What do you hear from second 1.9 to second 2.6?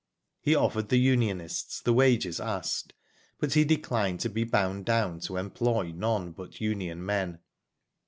wages